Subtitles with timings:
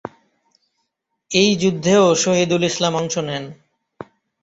[1.31, 3.43] এই যুদ্ধেও শহীদুল ইসলাম অংশ নেন।